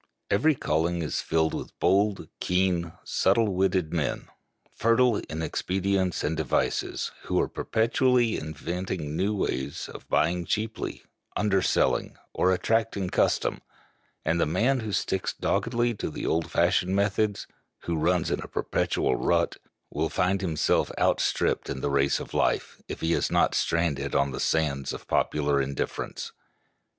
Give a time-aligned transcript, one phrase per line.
[0.31, 4.29] Every calling is filled with bold, keen, subtle witted men,
[4.73, 11.03] fertile in expedients and devices, who are perpetually inventing new ways of buying cheaply,
[11.35, 13.61] underselling, or attracting custom;
[14.25, 19.17] and the man who sticks doggedly to the old fashioned methods—who runs in a perpetual
[19.17, 24.31] rut—will find himself outstripped in the race of life, if he is not stranded on
[24.31, 26.31] the sands of popular indifference.